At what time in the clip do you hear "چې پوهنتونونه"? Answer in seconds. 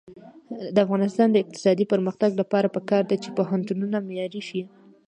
3.23-3.97